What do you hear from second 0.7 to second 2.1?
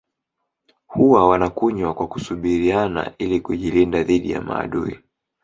Huwa wanakunywa kwa